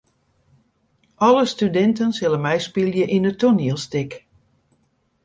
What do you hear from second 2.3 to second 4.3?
meispylje yn it toanielstik.